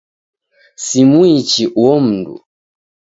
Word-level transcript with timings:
Simwichi 0.85 1.63
uo 1.81 1.95
mndu. 2.05 2.35